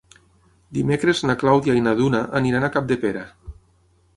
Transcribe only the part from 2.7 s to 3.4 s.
Capdepera.